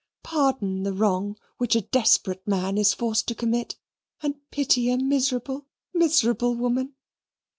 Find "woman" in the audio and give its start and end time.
6.55-6.95